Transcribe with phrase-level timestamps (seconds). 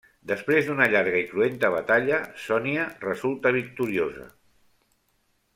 [0.29, 4.29] Després d'una llarga i cruenta batalla, Sonia resulta victoriosa.